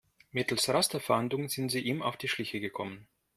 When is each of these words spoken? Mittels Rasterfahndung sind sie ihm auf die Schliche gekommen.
Mittels 0.31 0.67
Rasterfahndung 0.67 1.47
sind 1.47 1.69
sie 1.69 1.79
ihm 1.81 2.01
auf 2.01 2.17
die 2.17 2.27
Schliche 2.27 2.59
gekommen. 2.59 3.07